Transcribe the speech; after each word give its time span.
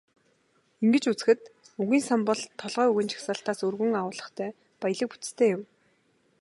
Ингэж 0.83 1.03
үзэхэд, 1.11 1.41
үгийн 1.81 2.03
сан 2.09 2.21
бол 2.29 2.41
толгой 2.61 2.87
үгийн 2.89 3.09
жагсаалтаас 3.11 3.59
өргөн 3.67 3.91
агуулгатай, 3.99 4.49
баялаг 4.81 5.09
бүтэцтэй 5.11 5.49
юм. 5.55 5.61